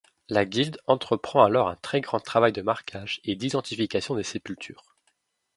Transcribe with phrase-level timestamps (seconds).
[0.29, 4.95] La guilde entreprend alors un très grand travail de marquage et d'identification des sépultures.